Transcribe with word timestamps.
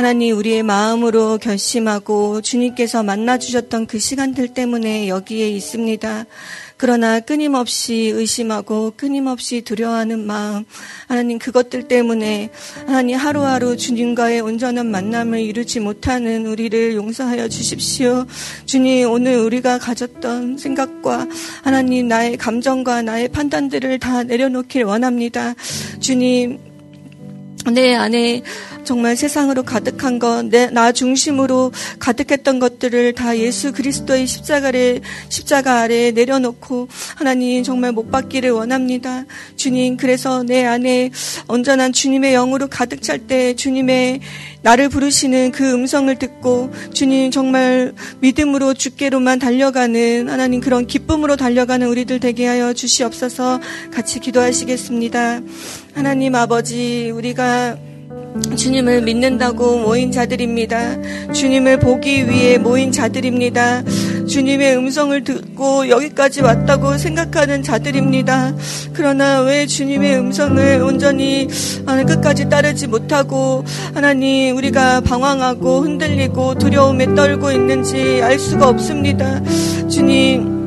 하나님 0.00 0.38
우리의 0.38 0.62
마음으로 0.62 1.36
결심하고 1.36 2.40
주님께서 2.40 3.02
만나 3.02 3.36
주셨던 3.36 3.86
그 3.86 3.98
시간들 3.98 4.48
때문에 4.48 5.08
여기에 5.08 5.50
있습니다. 5.50 6.24
그러나 6.78 7.20
끊임없이 7.20 8.10
의심하고 8.14 8.94
끊임없이 8.96 9.60
두려워하는 9.60 10.26
마음, 10.26 10.64
하나님 11.06 11.38
그것들 11.38 11.82
때문에 11.82 12.48
하나님 12.86 13.18
하루하루 13.18 13.76
주님과의 13.76 14.40
온전한 14.40 14.90
만남을 14.90 15.40
이루지 15.40 15.80
못하는 15.80 16.46
우리를 16.46 16.94
용서하여 16.94 17.48
주십시오. 17.48 18.24
주님 18.64 19.10
오늘 19.10 19.36
우리가 19.36 19.78
가졌던 19.78 20.56
생각과 20.56 21.28
하나님 21.62 22.08
나의 22.08 22.38
감정과 22.38 23.02
나의 23.02 23.28
판단들을 23.28 23.98
다 23.98 24.22
내려놓길 24.22 24.84
원합니다. 24.84 25.54
주님 26.00 26.69
내 27.72 27.94
안에 27.94 28.42
정말 28.84 29.16
세상으로 29.16 29.62
가득한 29.62 30.18
것, 30.18 30.46
내, 30.46 30.66
나 30.70 30.92
중심으로 30.92 31.72
가득했던 31.98 32.58
것들을 32.58 33.12
다 33.14 33.36
예수 33.38 33.72
그리스도의 33.72 34.26
십자가 34.26 34.68
아래, 34.68 35.00
십자가 35.28 35.80
아래 35.80 36.10
내려놓고 36.10 36.88
하나님 37.16 37.62
정말 37.62 37.92
못 37.92 38.10
받기를 38.10 38.50
원합니다. 38.50 39.24
주님, 39.56 39.96
그래서 39.96 40.42
내 40.42 40.64
안에 40.64 41.10
온전한 41.48 41.92
주님의 41.92 42.32
영으로 42.32 42.68
가득 42.68 43.02
찰 43.02 43.18
때 43.18 43.54
주님의 43.54 44.20
나를 44.62 44.88
부르시는 44.88 45.52
그 45.52 45.72
음성을 45.72 46.14
듣고 46.16 46.70
주님 46.92 47.30
정말 47.30 47.92
믿음으로 48.20 48.74
주께로만 48.74 49.38
달려가는 49.38 50.28
하나님 50.28 50.60
그런 50.60 50.86
기쁨으로 50.86 51.36
달려가는 51.36 51.86
우리들 51.86 52.20
되게 52.20 52.46
하여 52.46 52.72
주시옵소서 52.72 53.60
같이 53.92 54.20
기도하시겠습니다. 54.20 55.40
하나님 55.94 56.34
아버지, 56.34 57.10
우리가 57.10 57.78
주님을 58.56 59.02
믿는다고 59.02 59.78
모인 59.78 60.12
자들입니다. 60.12 61.32
주님을 61.32 61.80
보기 61.80 62.28
위해 62.28 62.58
모인 62.58 62.92
자들입니다. 62.92 63.82
주님의 64.28 64.76
음성을 64.76 65.24
듣고 65.24 65.88
여기까지 65.88 66.42
왔다고 66.42 66.96
생각하는 66.96 67.62
자들입니다. 67.62 68.54
그러나 68.92 69.40
왜 69.40 69.66
주님의 69.66 70.18
음성을 70.18 70.82
온전히 70.82 71.48
끝까지 72.06 72.48
따르지 72.48 72.86
못하고 72.86 73.64
하나님 73.94 74.56
우리가 74.56 75.00
방황하고 75.00 75.82
흔들리고 75.82 76.54
두려움에 76.54 77.14
떨고 77.14 77.50
있는지 77.50 78.20
알 78.22 78.38
수가 78.38 78.68
없습니다. 78.68 79.42
주님 79.88 80.60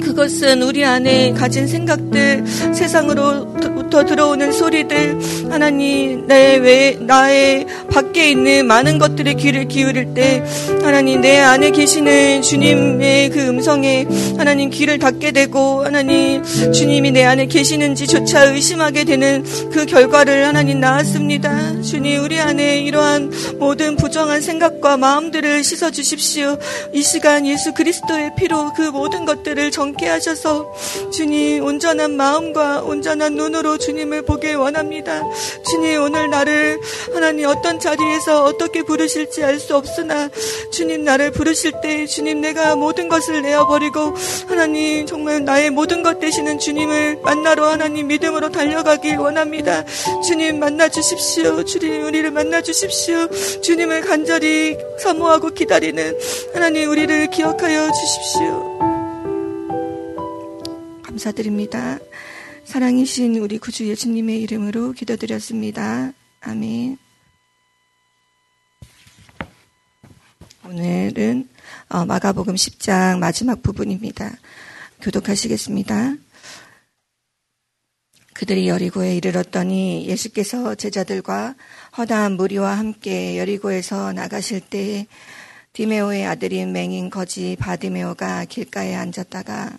그것은 0.00 0.62
우리 0.62 0.84
안에 0.84 1.32
가진 1.32 1.66
생각들, 1.66 2.44
세상으로 2.74 3.54
부터 3.90 4.04
들어오는 4.04 4.52
소리들, 4.52 5.18
하나님, 5.50 6.26
내 6.28 6.56
외, 6.56 6.96
나의 7.00 7.66
밖에 7.92 8.30
있는 8.30 8.66
많은 8.66 8.98
것들의 8.98 9.34
귀를 9.34 9.66
기울일 9.66 10.14
때, 10.14 10.44
하나님, 10.80 11.20
내 11.20 11.38
안에 11.38 11.72
계시는 11.72 12.42
주님의 12.42 13.30
그 13.30 13.40
음성에 13.40 14.06
하나님 14.38 14.70
귀를 14.70 15.00
닫게 15.00 15.32
되고, 15.32 15.84
하나님, 15.84 16.44
주님이 16.72 17.10
내 17.10 17.24
안에 17.24 17.46
계시는지조차 17.46 18.44
의심하게 18.52 19.04
되는 19.04 19.44
그 19.72 19.84
결과를 19.86 20.46
하나님 20.46 20.78
나왔습니다. 20.78 21.82
주님, 21.82 22.22
우리 22.22 22.38
안에 22.38 22.82
이러한 22.82 23.32
모든 23.58 23.96
부정한 23.96 24.40
생각과 24.40 24.96
마음들을 24.98 25.64
씻어 25.64 25.90
주십시오. 25.90 26.56
이 26.94 27.02
시간 27.02 27.44
예수 27.44 27.74
그리스도의 27.74 28.30
피로 28.38 28.72
그 28.74 28.82
모든 28.82 29.24
것들을 29.24 29.72
정 29.72 29.90
함께 29.90 30.06
하셔서 30.06 30.72
주님 31.10 31.64
온전한 31.64 32.16
마음과 32.16 32.82
온전한 32.82 33.34
눈으로 33.34 33.76
주님을 33.80 34.22
보길 34.22 34.56
원합니다. 34.56 35.22
주님 35.68 36.02
오늘 36.02 36.30
나를 36.30 36.78
하나님 37.14 37.46
어떤 37.48 37.80
자리에서 37.80 38.44
어떻게 38.44 38.82
부르실지 38.82 39.42
알 39.42 39.58
수 39.60 39.76
없으나 39.76 40.30
주님 40.70 41.04
나를 41.04 41.32
부르실 41.32 41.72
때 41.82 42.06
주님 42.06 42.40
내가 42.40 42.76
모든 42.76 43.08
것을 43.08 43.42
내어버리고 43.42 44.14
하나님 44.48 45.04
정말 45.06 45.44
나의 45.44 45.70
모든 45.70 46.02
것 46.02 46.18
되시는 46.20 46.58
주님을 46.58 47.18
만나러 47.22 47.66
하나님 47.66 48.06
믿음으로 48.08 48.50
달려가길 48.50 49.16
원합니다. 49.18 49.84
주님 50.26 50.58
만나 50.60 50.88
주십시오. 50.88 51.64
주님 51.64 52.04
우리를 52.04 52.30
만나 52.30 52.62
주십시오. 52.62 53.28
주님을 53.60 54.02
간절히 54.02 54.76
사모하고 54.98 55.50
기다리는 55.50 56.18
하나님 56.54 56.90
우리를 56.90 57.28
기억하여 57.30 57.90
주십시오. 57.92 58.78
감사드립니다. 61.02 61.98
사랑이신 62.70 63.34
우리 63.38 63.58
구주 63.58 63.88
예수님의 63.88 64.42
이름으로 64.42 64.92
기도드렸습니다. 64.92 66.12
아멘. 66.40 66.98
오늘은 70.64 71.48
어, 71.88 72.04
마가복음 72.06 72.54
10장 72.54 73.18
마지막 73.18 73.60
부분입니다. 73.60 74.30
교독하시겠습니다. 75.00 76.14
그들이 78.34 78.68
여리고에 78.68 79.16
이르렀더니 79.16 80.06
예수께서 80.06 80.76
제자들과 80.76 81.56
허다한 81.98 82.36
무리와 82.36 82.78
함께 82.78 83.36
여리고에서 83.36 84.12
나가실 84.12 84.60
때 84.60 85.08
디메오의 85.72 86.24
아들인 86.24 86.70
맹인 86.70 87.10
거지 87.10 87.56
바디메오가 87.58 88.44
길가에 88.44 88.94
앉았다가 88.94 89.76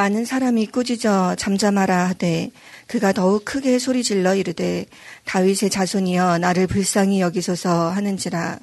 많은 0.00 0.24
사람이 0.24 0.68
꾸짖어 0.68 1.34
잠잠하라 1.34 2.08
하되 2.08 2.50
그가 2.86 3.12
더욱 3.12 3.44
크게 3.44 3.78
소리질러 3.78 4.34
이르되 4.34 4.86
다윗의 5.26 5.68
자손이여 5.68 6.38
나를 6.38 6.66
불쌍히 6.66 7.20
여기소서 7.20 7.90
하는지라. 7.90 8.60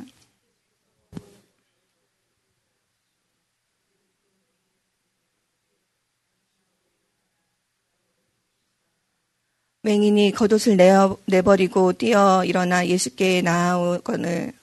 맹인이 9.83 10.31
겉옷을 10.31 10.75
내어, 10.75 11.17
내버리고 11.27 11.93
뛰어 11.93 12.43
일어나 12.45 12.87
예수께 12.87 13.43
나아오거늘 13.43 14.56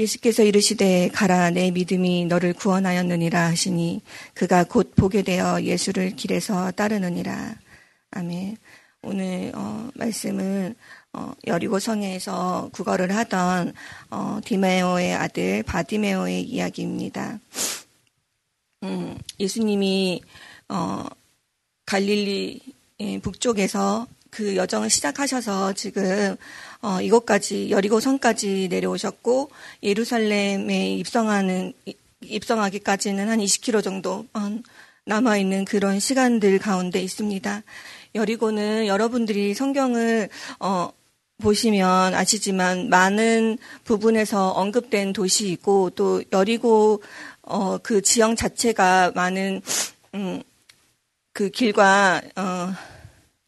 예수께서 0.00 0.42
이르시되 0.42 1.10
가라 1.12 1.50
내 1.50 1.70
믿음이 1.70 2.24
너를 2.24 2.54
구원하였느니라 2.54 3.48
하시니 3.48 4.00
그가 4.32 4.64
곧 4.64 4.94
보게 4.96 5.22
되어 5.22 5.60
예수를 5.60 6.16
길에서 6.16 6.70
따르느니라. 6.70 7.54
아멘. 8.12 8.56
오늘 9.02 9.52
어, 9.54 9.90
말씀은 9.94 10.74
어, 11.12 11.32
여리고 11.46 11.78
성에서 11.78 12.70
구걸을 12.72 13.14
하던 13.14 13.74
어, 14.10 14.40
디메오의 14.42 15.14
아들 15.14 15.62
바디메오의 15.64 16.44
이야기입니다. 16.44 17.38
음, 18.84 19.18
예수님이 19.38 20.22
어, 20.70 21.04
갈릴리 21.84 22.60
북쪽에서 23.22 24.06
그 24.30 24.56
여정을 24.56 24.90
시작하셔서 24.90 25.72
지금 25.74 26.36
어, 26.82 27.00
이곳까지 27.00 27.70
여리고 27.70 28.00
성까지 28.00 28.68
내려오셨고 28.70 29.50
예루살렘에 29.82 30.94
입성하는 30.94 31.72
입성하기까지는 32.22 33.28
한 33.28 33.38
20km 33.38 33.82
정도 33.82 34.26
어, 34.34 34.58
남아 35.06 35.38
있는 35.38 35.64
그런 35.64 35.98
시간들 36.00 36.58
가운데 36.58 37.00
있습니다. 37.00 37.62
여리고는 38.14 38.86
여러분들이 38.86 39.54
성경을 39.54 40.28
어, 40.60 40.90
보시면 41.40 42.14
아시지만 42.14 42.90
많은 42.90 43.58
부분에서 43.84 44.50
언급된 44.50 45.12
도시이고 45.12 45.90
또 45.90 46.22
여리고 46.32 47.02
어, 47.42 47.78
그 47.78 48.02
지형 48.02 48.36
자체가 48.36 49.12
많은 49.14 49.62
음, 50.14 50.42
그 51.32 51.48
길과 51.48 52.22
어, 52.36 52.72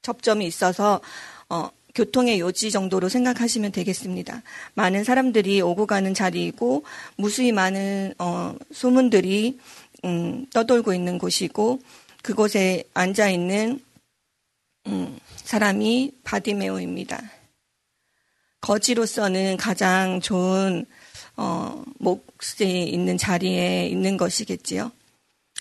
접점이 0.02 0.46
있어서 0.46 1.00
어, 1.48 1.70
교통의 1.94 2.40
요지 2.40 2.70
정도로 2.70 3.08
생각하시면 3.08 3.72
되겠습니다. 3.72 4.42
많은 4.74 5.04
사람들이 5.04 5.60
오고 5.60 5.86
가는 5.86 6.14
자리이고 6.14 6.84
무수히 7.16 7.52
많은 7.52 8.14
어, 8.18 8.54
소문들이 8.72 9.58
음, 10.04 10.46
떠돌고 10.52 10.94
있는 10.94 11.18
곳이고 11.18 11.80
그곳에 12.22 12.84
앉아 12.94 13.30
있는 13.30 13.80
음, 14.86 15.18
사람이 15.36 16.12
바디메오입니다. 16.24 17.20
거지로서는 18.60 19.56
가장 19.56 20.20
좋은 20.20 20.86
어, 21.36 21.84
몫이 21.98 22.84
있는 22.84 23.18
자리에 23.18 23.86
있는 23.86 24.16
것이겠지요. 24.16 24.92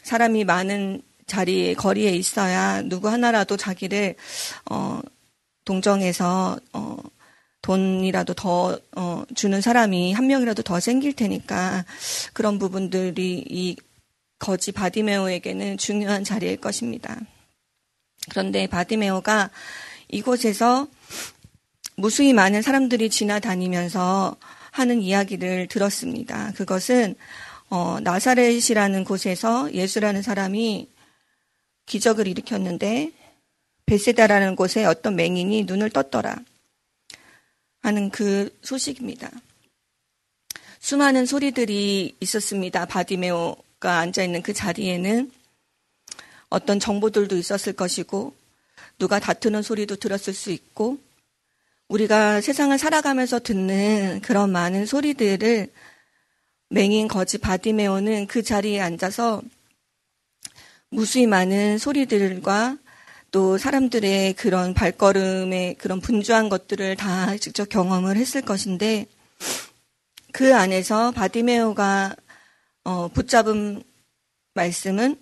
사람이 0.03 0.43
많은 0.45 1.01
자리에 1.31 1.75
거리에 1.75 2.11
있어야 2.11 2.81
누구 2.81 3.07
하나라도 3.07 3.55
자기를 3.55 4.15
어, 4.69 4.99
동정해서 5.63 6.59
어, 6.73 6.97
돈이라도 7.61 8.33
더 8.33 8.77
어, 8.97 9.23
주는 9.33 9.61
사람이 9.61 10.11
한 10.11 10.27
명이라도 10.27 10.61
더 10.63 10.81
생길 10.81 11.13
테니까 11.13 11.85
그런 12.33 12.59
부분들이 12.59 13.45
이 13.47 13.77
거지 14.39 14.73
바디메오에게는 14.73 15.77
중요한 15.77 16.25
자리일 16.25 16.57
것입니다. 16.57 17.17
그런데 18.29 18.67
바디메오가 18.67 19.51
이곳에서 20.09 20.87
무수히 21.95 22.33
많은 22.33 22.61
사람들이 22.61 23.09
지나다니면서 23.09 24.35
하는 24.71 25.01
이야기를 25.01 25.67
들었습니다. 25.67 26.51
그것은 26.55 27.15
어, 27.69 27.99
나사렛이라는 28.01 29.05
곳에서 29.05 29.71
예수라는 29.73 30.23
사람이 30.23 30.89
기적을 31.91 32.25
일으켰는데 32.25 33.11
베세다라는 33.85 34.55
곳에 34.55 34.85
어떤 34.85 35.17
맹인이 35.17 35.65
눈을 35.65 35.89
떴더라 35.89 36.37
하는 37.81 38.09
그 38.09 38.57
소식입니다. 38.61 39.29
수많은 40.79 41.25
소리들이 41.25 42.15
있었습니다. 42.21 42.85
바디메오가 42.85 43.99
앉아 43.99 44.23
있는 44.23 44.41
그 44.41 44.53
자리에는 44.53 45.29
어떤 46.47 46.79
정보들도 46.79 47.35
있었을 47.35 47.73
것이고 47.73 48.33
누가 48.97 49.19
다투는 49.19 49.61
소리도 49.61 49.97
들었을 49.97 50.33
수 50.33 50.51
있고 50.51 50.97
우리가 51.89 52.39
세상을 52.39 52.77
살아가면서 52.77 53.39
듣는 53.39 54.21
그런 54.21 54.49
많은 54.49 54.85
소리들을 54.85 55.67
맹인 56.69 57.09
거지 57.09 57.37
바디메오는 57.37 58.27
그 58.27 58.43
자리에 58.43 58.79
앉아서 58.79 59.41
무수히 60.93 61.25
많은 61.25 61.77
소리들과 61.77 62.77
또 63.31 63.57
사람들의 63.57 64.33
그런 64.33 64.73
발걸음의 64.73 65.75
그런 65.75 66.01
분주한 66.01 66.49
것들을 66.49 66.97
다 66.97 67.37
직접 67.37 67.69
경험을 67.69 68.17
했을 68.17 68.41
것인데 68.41 69.05
그 70.33 70.53
안에서 70.53 71.11
바디메오가 71.11 72.15
어, 72.83 73.07
붙잡은 73.07 73.83
말씀은 74.53 75.17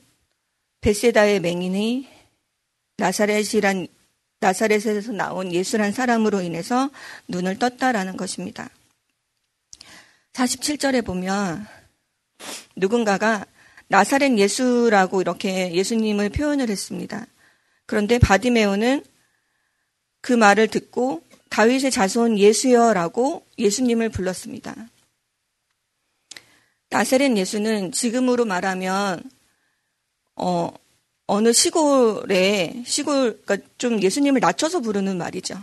베세다의 0.82 1.40
맹인이 1.40 2.08
나사렛이란 2.98 3.88
나사렛에서 4.40 5.12
나온 5.12 5.54
예수란 5.54 5.92
사람으로 5.92 6.42
인해서 6.42 6.90
눈을 7.28 7.60
떴다라는 7.60 8.18
것입니다. 8.18 8.70
47절에 10.34 11.06
보면 11.06 11.68
누군가가 12.76 13.46
나사렛 13.90 14.38
예수라고 14.38 15.22
이렇게 15.22 15.74
예수님을 15.74 16.30
표현을 16.30 16.70
했습니다. 16.70 17.26
그런데 17.88 18.20
바디메오는 18.20 19.04
그 20.22 20.34
말을 20.34 20.68
듣고 20.68 21.24
다윗의 21.50 21.90
자손 21.90 22.38
예수여라고 22.38 23.46
예수님을 23.58 24.10
불렀습니다. 24.10 24.76
나사렛 26.92 27.36
예수는 27.36 27.92
지금으로 27.92 28.46
말하면 28.46 29.24
어, 30.36 30.72
어느 31.26 31.52
시골에 31.52 32.84
시골 32.86 33.42
그러니까 33.44 33.68
좀 33.80 34.02
예수님을 34.02 34.40
낮춰서 34.40 34.82
부르는 34.82 35.18
말이죠. 35.18 35.56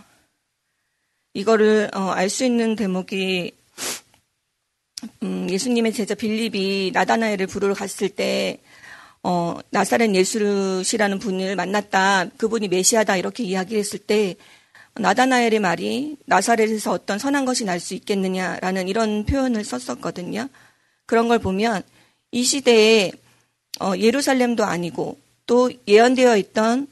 이거를 1.35 1.91
어, 1.95 2.11
알 2.11 2.29
수 2.29 2.45
있는 2.45 2.75
대목이 2.75 3.56
음, 5.23 5.49
예수님의 5.51 5.93
제자 5.93 6.15
빌립이 6.15 6.91
나다나엘을 6.93 7.47
부르러 7.47 7.75
갔을 7.75 8.09
때 8.09 8.61
어, 9.23 9.57
나사렛 9.71 10.15
예수시라는 10.15 11.19
분을 11.19 11.57
만났다. 11.57 12.31
그분이 12.37 12.69
메시아다 12.69 13.17
이렇게 13.17 13.43
이야기했을 13.43 13.99
때 13.99 14.37
나다나엘의 14.95 15.61
말이 15.61 16.17
나사렛에서 16.27 16.93
어떤 16.93 17.19
선한 17.19 17.45
것이 17.45 17.65
날 17.65 17.81
수 17.81 17.95
있겠느냐라는 17.95 18.89
이런 18.89 19.25
표현을 19.27 19.65
썼었거든요. 19.65 20.49
그런 21.07 21.29
걸 21.29 21.39
보면 21.39 21.83
이 22.31 22.43
시대에 22.43 23.13
어, 23.81 23.93
예루살렘도 23.97 24.65
아니고 24.65 25.19
또 25.47 25.71
예언되어 25.87 26.37
있던 26.39 26.89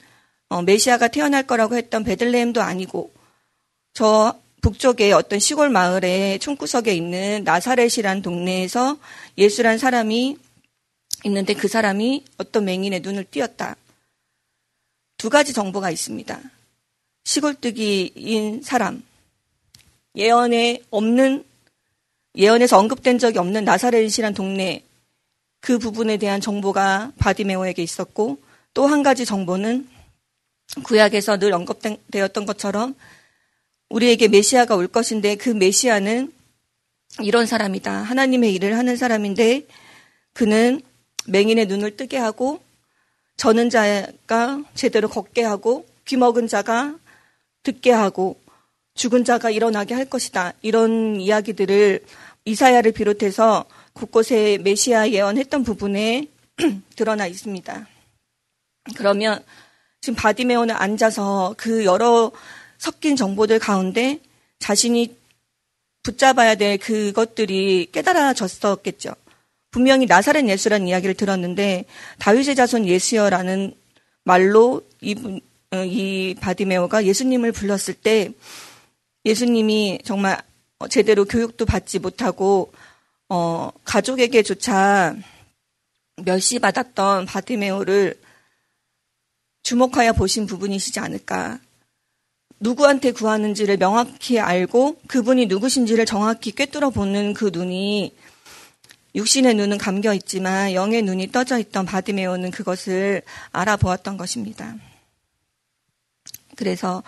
어, 0.49 0.63
메시아가 0.63 1.09
태어날 1.09 1.45
거라고 1.45 1.77
했던 1.77 2.05
베들레헴도 2.05 2.61
아니고 2.61 3.13
저 3.95 4.39
북쪽의 4.65 5.13
어떤 5.13 5.39
시골 5.41 5.69
마을의 5.69 6.39
총구석에 6.39 6.95
있는 6.95 7.45
나사렛이란 7.45 8.23
동네에서 8.23 8.97
예수란 9.37 9.77
사람이 9.77 10.39
있는데 11.25 11.53
그 11.53 11.69
사람이 11.69 12.25
어떤 12.39 12.65
맹인의 12.65 13.01
눈을 13.01 13.25
띄었다. 13.25 13.77
두 15.19 15.29
가지 15.29 15.53
정보가 15.53 15.91
있습니다. 15.91 16.41
시골뜨기인 17.25 18.63
사람, 18.63 19.05
예언에 20.17 20.81
없는, 20.89 21.45
예언에서 22.35 22.79
언급된 22.79 23.19
적이 23.19 23.41
없는 23.41 23.67
나사렛이란 23.67 24.33
동네, 24.33 24.83
그 25.61 25.79
부분에 25.79 26.17
대한 26.17 26.41
정보가 26.41 27.13
바디메오에게 27.19 27.83
있었고, 27.83 28.39
또 28.73 28.87
한 28.87 29.03
가지 29.03 29.27
정보는 29.27 29.87
구약에서 30.85 31.39
늘 31.39 31.53
언급되었던 31.53 32.47
것처럼 32.47 32.95
우리에게 33.91 34.29
메시아가 34.29 34.77
올 34.77 34.89
것인데 34.89 35.37
그 35.37 35.51
메시아는 35.51 36.33
이런 37.23 37.47
사람이다. 37.47 37.93
하나님의 37.93 38.53
일을 38.55 38.77
하는 38.77 38.97
사람인데 38.97 39.67
그는 40.33 40.81
맹인의 41.27 41.67
눈을 41.67 41.97
뜨게 41.97 42.19
하고 42.19 42.61
저는 43.37 43.71
자가 43.71 44.63
제대로 44.75 45.09
걷게 45.09 45.43
하고 45.43 45.87
귀먹은 46.05 46.49
자가 46.49 46.97
듣게 47.63 47.91
하고 47.91 48.41
죽은 48.95 49.25
자가 49.25 49.51
일어나게 49.51 49.95
할 49.95 50.05
것이다. 50.05 50.53
이런 50.63 51.21
이야기들을 51.21 52.05
이사야를 52.45 52.93
비롯해서 52.93 53.65
곳곳에 53.93 54.59
메시아 54.59 55.11
예언했던 55.11 55.65
부분에 55.65 56.29
드러나 56.95 57.27
있습니다. 57.27 57.89
그러면 58.97 59.43
지금 60.01 60.15
바디메오는 60.17 60.75
앉아서 60.75 61.55
그 61.57 61.85
여러 61.85 62.31
섞인 62.85 63.17
정보들 63.17 63.59
가운데 63.59 64.21
자신이 64.59 65.17
붙잡아야 66.03 66.55
될 66.57 66.77
그것들이 66.77 67.89
깨달아졌었겠죠. 67.91 69.15
분명히 69.71 70.05
나사렛 70.05 70.47
예수라는 70.47 70.87
이야기를 70.89 71.15
들었는데 71.15 71.87
다윗의 72.19 72.55
자손 72.55 72.87
예수여라는 72.87 73.75
말로 74.25 74.83
이, 75.01 75.15
어, 75.71 75.85
이 75.85 76.37
바디메오가 76.39 77.07
예수님을 77.07 77.53
불렀을 77.53 77.95
때 77.95 78.31
예수님이 79.25 80.01
정말 80.05 80.43
제대로 80.91 81.25
교육도 81.25 81.65
받지 81.65 81.99
못하고 81.99 82.71
어, 83.31 83.71
가족에게조차 83.85 85.17
멸시받았던 86.23 87.25
바디메오를 87.25 88.21
주목하여 89.63 90.13
보신 90.13 90.45
부분이시지 90.45 91.01
않을까. 91.01 91.61
누구한테 92.65 93.13
구하는지를 93.13 93.77
명확히 93.77 94.41
알고 94.41 94.97
그분이 95.07 95.47
누구신지를 95.47 96.07
정확히 96.07 96.51
꿰뚫어 96.51 96.89
보는 96.89 97.35
그 97.35 97.51
눈이 97.53 98.17
육신의 99.15 99.55
눈은 99.55 99.77
감겨 99.77 100.15
있지만 100.15 100.73
영의 100.73 101.03
눈이 101.03 101.31
떠져 101.31 101.59
있던 101.59 101.85
바디메오는 101.85 102.51
그것을 102.51 103.21
알아보았던 103.53 104.17
것입니다. 104.17 104.75
그래서 106.57 107.03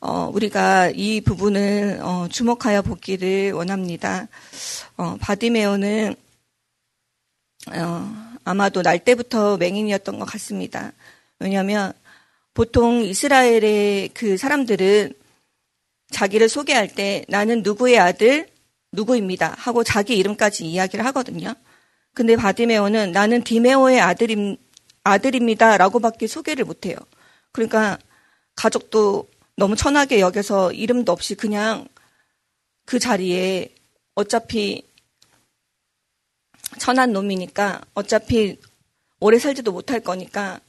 어, 0.00 0.30
우리가 0.34 0.90
이 0.94 1.22
부분을 1.22 2.00
어, 2.02 2.28
주목하여 2.30 2.82
보기를 2.82 3.52
원합니다. 3.52 4.28
어, 4.98 5.16
바디메오는 5.18 6.14
어, 7.72 8.34
아마도 8.44 8.82
날 8.82 8.98
때부터 8.98 9.56
맹인이었던 9.56 10.18
것 10.18 10.26
같습니다. 10.26 10.92
왜냐하면 11.38 11.94
보통 12.54 13.02
이스라엘의 13.02 14.10
그 14.14 14.36
사람들은 14.36 15.12
자기를 16.10 16.48
소개할 16.48 16.88
때 16.88 17.24
나는 17.28 17.62
누구의 17.62 17.98
아들, 17.98 18.48
누구입니다. 18.92 19.54
하고 19.58 19.82
자기 19.82 20.16
이름까지 20.16 20.64
이야기를 20.64 21.04
하거든요. 21.06 21.54
근데 22.14 22.36
바디메오는 22.36 23.10
나는 23.10 23.42
디메오의 23.42 24.00
아들임, 24.00 24.56
아들입니다. 25.02 25.76
라고밖에 25.76 26.28
소개를 26.28 26.64
못해요. 26.64 26.96
그러니까 27.50 27.98
가족도 28.54 29.28
너무 29.56 29.74
천하게 29.74 30.20
여겨서 30.20 30.72
이름도 30.72 31.10
없이 31.10 31.34
그냥 31.34 31.88
그 32.86 33.00
자리에 33.00 33.74
어차피 34.14 34.86
천한 36.78 37.12
놈이니까 37.12 37.82
어차피 37.94 38.58
오래 39.18 39.38
살지도 39.40 39.72
못할 39.72 40.00
거니까 40.00 40.60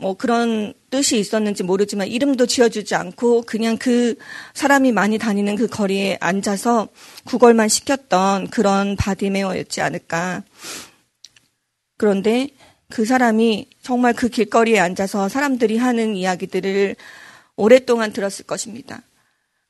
뭐 0.00 0.14
그런 0.14 0.72
뜻이 0.90 1.18
있었는지 1.18 1.62
모르지만 1.62 2.08
이름도 2.08 2.46
지어주지 2.46 2.94
않고 2.94 3.42
그냥 3.42 3.76
그 3.76 4.16
사람이 4.54 4.92
많이 4.92 5.18
다니는 5.18 5.56
그 5.56 5.66
거리에 5.66 6.16
앉아서 6.20 6.88
구걸만 7.24 7.68
시켰던 7.68 8.48
그런 8.48 8.96
바디메어였지 8.96 9.80
않을까. 9.80 10.42
그런데 11.98 12.48
그 12.88 13.04
사람이 13.04 13.68
정말 13.82 14.14
그 14.14 14.28
길거리에 14.28 14.78
앉아서 14.78 15.28
사람들이 15.28 15.76
하는 15.76 16.16
이야기들을 16.16 16.96
오랫동안 17.56 18.12
들었을 18.12 18.46
것입니다. 18.46 19.02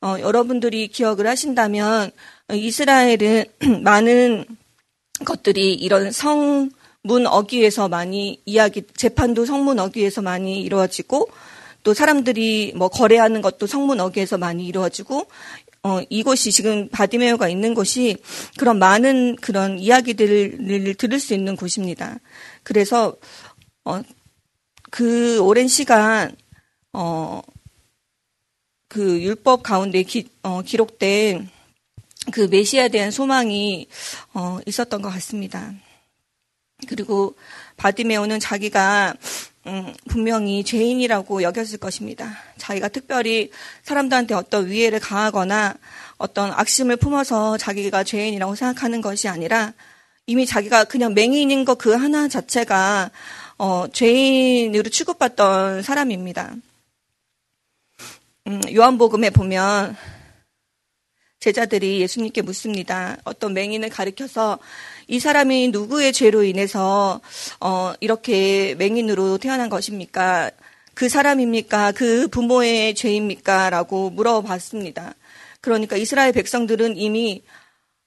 어, 0.01 0.17
여러분들이 0.19 0.89
기억을 0.89 1.27
하신다면 1.27 2.11
이스라엘은 2.53 3.45
많은 3.83 4.45
것들이 5.25 5.75
이런 5.75 6.13
성 6.13 6.71
문 7.03 7.27
어기에서 7.27 7.89
많이 7.89 8.41
이야기 8.45 8.83
재판도 8.95 9.47
성문 9.47 9.79
어기에서 9.79 10.23
많이 10.23 10.61
이루어지고 10.61 11.29
또 11.83 11.95
사람들이 11.95 12.75
뭐 12.77 12.89
거래하는 12.89 13.41
것도 13.41 13.67
성문 13.67 14.01
어기에서 14.01 14.37
많이 14.39 14.67
이루어지고 14.67 15.27
어, 15.83 16.01
이곳이 16.11 16.53
지금 16.53 16.89
바디메어가 16.91 17.49
있는 17.49 17.73
곳이 17.73 18.19
그런 18.59 18.79
많은 18.79 19.37
그런 19.37 19.79
이야기들을 19.79 20.95
들을 20.97 21.19
수 21.19 21.33
있는 21.33 21.57
곳입니다. 21.57 22.19
그래서 22.63 23.17
어, 23.85 24.03
그 24.91 25.41
오랜 25.41 25.69
시간 25.69 26.37
어, 26.93 27.41
그 28.89 29.23
율법 29.23 29.63
가운데 29.63 30.03
기, 30.03 30.29
어, 30.43 30.61
기록된 30.61 31.49
그 32.31 32.49
메시아에 32.51 32.89
대한 32.89 33.11
소망이 33.11 33.87
어, 34.35 34.59
있었던 34.67 35.01
것 35.01 35.09
같습니다. 35.09 35.73
그리고 36.89 37.35
바디메오는 37.77 38.41
자기가 38.41 39.15
음, 39.67 39.93
분명히 40.09 40.65
죄인이라고 40.65 41.43
여겼을 41.43 41.79
것입니다. 41.79 42.39
자기가 42.57 42.89
특별히 42.89 43.51
사람들한테 43.83 44.35
어떤 44.35 44.69
위해를 44.69 45.01
가하거나 45.01 45.75
어떤 46.17 46.51
악심을 46.53 46.97
품어서 46.97 47.59
자기가 47.59 48.05
죄인이라고 48.05 48.55
생각하는 48.55 49.01
것이 49.01 49.29
아니라 49.29 49.73
이미 50.27 50.47
자기가 50.47 50.85
그냥 50.85 51.15
맹인인 51.15 51.65
것 51.65 51.75
그 51.77 51.95
하나 51.95 52.29
자체가 52.29 53.11
어, 53.59 53.87
죄인으로 53.93 54.89
취급받던 54.89 55.83
사람입니다. 55.83 56.55
음, 58.47 58.61
요한복음에 58.75 59.31
보면 59.31 59.97
제자들이 61.41 62.01
예수님께 62.01 62.43
묻습니다. 62.43 63.17
어떤 63.25 63.55
맹인을 63.55 63.89
가리켜서 63.89 64.59
이 65.11 65.19
사람이 65.19 65.71
누구의 65.71 66.13
죄로 66.13 66.45
인해서 66.45 67.21
어, 67.59 67.93
이렇게 67.99 68.77
맹인으로 68.77 69.39
태어난 69.39 69.69
것입니까? 69.69 70.53
그 70.95 71.09
사람입니까? 71.09 71.91
그 71.93 72.29
부모의 72.29 72.95
죄입니까? 72.95 73.71
라고 73.71 74.11
물어봤습니다. 74.11 75.15
그러니까 75.61 75.97
이스라엘 75.97 76.31
백성들은 76.31 76.97
이미 76.97 77.43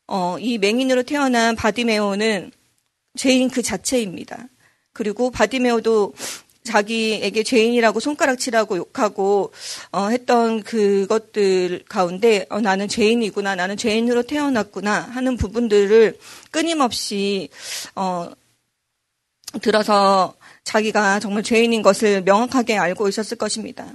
어, 0.07 0.38
이 0.39 0.57
맹인으로 0.57 1.03
태어난 1.03 1.57
바디메오는 1.57 2.51
죄인 3.17 3.50
그 3.50 3.62
자체입니다. 3.62 4.48
그리고 4.93 5.29
바디메오도 5.29 6.13
자기에게 6.63 7.43
죄인이라고 7.43 8.00
손가락치라고 8.00 8.77
욕하고 8.77 9.51
어, 9.91 10.08
했던 10.08 10.63
그것들 10.63 11.84
가운데 11.88 12.46
어, 12.50 12.62
나는 12.62 12.88
죄인이구나 12.88 13.55
나는 13.55 13.77
죄인으로 13.77 14.24
태어났구나 14.24 15.01
하는 15.01 15.38
부분들을 15.38 16.17
끊임없이 16.51 17.50
어, 17.96 18.29
들어서 19.62 20.36
자기가 20.63 21.20
정말 21.20 21.43
죄인인 21.43 21.82
것을 21.82 22.24
명확하게 22.24 22.77
알고 22.77 23.08
있었을 23.10 23.38
것입니다. 23.38 23.88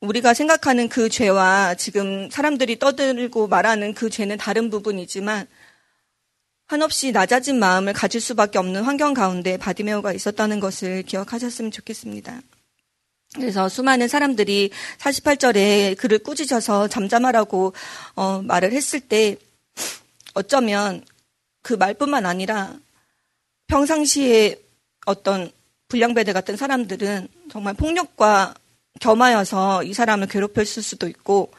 우리가 0.00 0.32
생각하는 0.32 0.88
그 0.88 1.08
죄와 1.08 1.74
지금 1.74 2.30
사람들이 2.30 2.78
떠들고 2.78 3.48
말하는 3.48 3.94
그 3.94 4.08
죄는 4.08 4.38
다른 4.38 4.70
부분이지만 4.70 5.46
한없이 6.68 7.12
낮아진 7.12 7.58
마음을 7.58 7.94
가질 7.94 8.20
수밖에 8.20 8.58
없는 8.58 8.82
환경 8.82 9.14
가운데 9.14 9.56
바디메오가 9.56 10.12
있었다는 10.12 10.60
것을 10.60 11.02
기억하셨으면 11.02 11.70
좋겠습니다. 11.70 12.42
그래서 13.34 13.70
수많은 13.70 14.06
사람들이 14.06 14.70
48절에 14.98 15.96
그를 15.96 16.18
꾸짖어서 16.18 16.88
잠잠하라고 16.88 17.72
어, 18.16 18.42
말을 18.42 18.72
했을 18.72 19.00
때 19.00 19.38
어쩌면 20.34 21.02
그 21.62 21.72
말뿐만 21.72 22.26
아니라 22.26 22.74
평상시에 23.68 24.60
어떤 25.06 25.50
불량배들 25.88 26.34
같은 26.34 26.58
사람들은 26.58 27.28
정말 27.50 27.72
폭력과 27.74 28.54
겸하여서 29.00 29.84
이 29.84 29.94
사람을 29.94 30.26
괴롭혔을 30.28 30.82
수도 30.82 31.08
있고 31.08 31.50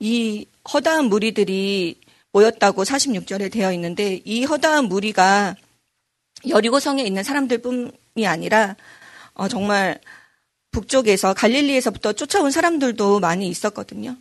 이 0.00 0.46
허다한 0.72 1.04
무리들이 1.04 2.00
모였다고 2.36 2.84
46절에 2.84 3.50
되어 3.50 3.72
있는데 3.72 4.20
이 4.24 4.44
허다한 4.44 4.86
무리가 4.86 5.56
여리고 6.48 6.78
성에 6.78 7.02
있는 7.02 7.22
사람들뿐이 7.22 8.26
아니라 8.26 8.76
어, 9.32 9.48
정말 9.48 9.98
북쪽에서 10.70 11.32
갈릴리에서부터 11.32 12.12
쫓아온 12.12 12.50
사람들도 12.50 13.20
많이 13.20 13.48
있었거든요. 13.48 14.16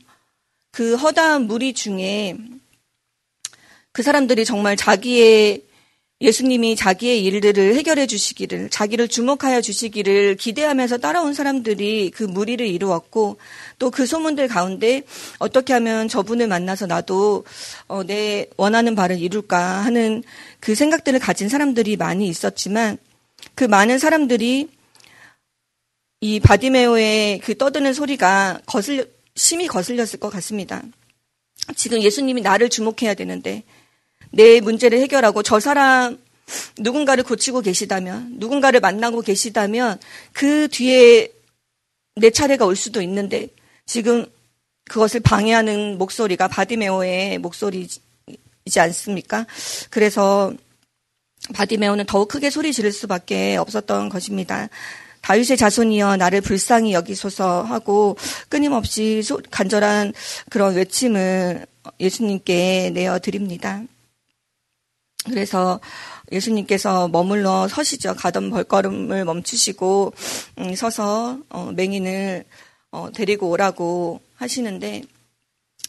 그 0.71 0.95
허다한 0.95 1.47
무리 1.47 1.73
중에 1.73 2.37
그 3.91 4.01
사람들이 4.01 4.45
정말 4.45 4.77
자기의 4.77 5.65
예수님이 6.21 6.77
자기의 6.77 7.25
일들을 7.25 7.75
해결해 7.75 8.07
주시기를, 8.07 8.69
자기를 8.69 9.09
주목하여 9.09 9.59
주시기를 9.59 10.37
기대하면서 10.37 10.99
따라온 10.99 11.33
사람들이 11.33 12.11
그 12.11 12.23
무리를 12.23 12.65
이루었고, 12.65 13.37
또 13.79 13.89
그 13.89 14.05
소문들 14.05 14.47
가운데 14.47 15.03
어떻게 15.39 15.73
하면 15.73 16.07
저분을 16.07 16.47
만나서 16.47 16.85
나도 16.87 17.43
어, 17.87 18.03
내 18.03 18.47
원하는 18.55 18.95
바를 18.95 19.19
이룰까 19.19 19.83
하는 19.83 20.23
그 20.61 20.73
생각들을 20.73 21.19
가진 21.19 21.49
사람들이 21.49 21.97
많이 21.97 22.27
있었지만, 22.29 22.97
그 23.53 23.65
많은 23.65 23.99
사람들이 23.99 24.69
이 26.21 26.39
바디메오의 26.39 27.39
그 27.39 27.57
떠드는 27.57 27.93
소리가 27.93 28.61
거슬, 28.65 29.13
심히 29.35 29.67
거슬렸을 29.67 30.19
것 30.19 30.29
같습니다. 30.29 30.81
지금 31.75 32.01
예수님이 32.01 32.41
나를 32.41 32.69
주목해야 32.69 33.15
되는데, 33.15 33.63
내 34.35 34.59
문제를 34.59 34.99
해결하고 34.99 35.43
저 35.43 35.61
사람 35.61 36.17
누군가를 36.77 37.23
고치고 37.23 37.61
계시다면, 37.61 38.35
누군가를 38.37 38.81
만나고 38.81 39.21
계시다면 39.21 39.97
그 40.33 40.67
뒤에 40.67 41.31
내 42.17 42.29
차례가 42.29 42.65
올 42.65 42.75
수도 42.75 43.01
있는데 43.01 43.47
지금 43.85 44.25
그것을 44.85 45.21
방해하는 45.21 45.97
목소리가 45.97 46.49
바디메오의 46.49 47.37
목소리이지 47.39 47.99
않습니까? 48.77 49.47
그래서 49.89 50.53
바디메오는 51.53 52.05
더욱 52.05 52.27
크게 52.27 52.49
소리 52.49 52.73
지를 52.73 52.91
수밖에 52.91 53.55
없었던 53.55 54.09
것입니다. 54.09 54.67
다윗의 55.21 55.57
자손이여 55.57 56.17
나를 56.17 56.41
불쌍히 56.41 56.93
여기소서 56.93 57.63
하고 57.63 58.17
끊임없이 58.49 59.23
간절한 59.49 60.13
그런 60.49 60.75
외침을 60.75 61.65
예수님께 61.99 62.91
내어 62.93 63.19
드립니다. 63.19 63.81
그래서 65.25 65.79
예수님께서 66.31 67.07
머물러 67.07 67.67
서시죠. 67.67 68.15
가던 68.15 68.49
벌걸음을 68.49 69.25
멈추시고 69.25 70.13
음, 70.59 70.75
서서 70.75 71.39
어, 71.49 71.71
맹인을 71.75 72.45
어, 72.91 73.09
데리고 73.13 73.49
오라고 73.49 74.21
하시는데 74.35 75.03